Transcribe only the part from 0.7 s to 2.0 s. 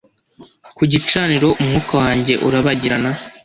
ku gicaniro umwuka